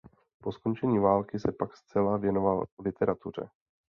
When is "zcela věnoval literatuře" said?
1.77-3.49